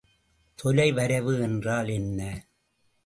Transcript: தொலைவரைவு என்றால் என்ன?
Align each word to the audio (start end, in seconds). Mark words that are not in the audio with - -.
தொலைவரைவு 0.59 1.41
என்றால் 1.41 1.87
என்ன? 1.87 2.47